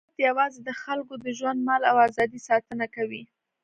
[0.07, 3.23] حکومت یوازې د خلکو د ژوند، مال او ازادۍ ساتنه کوي.